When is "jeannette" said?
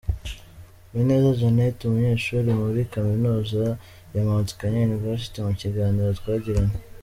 1.39-1.81